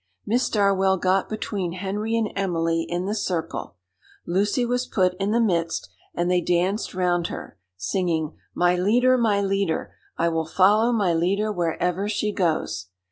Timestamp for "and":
2.17-2.31, 6.15-6.27